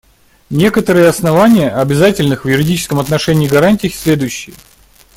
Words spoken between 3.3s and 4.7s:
гарантий следующие.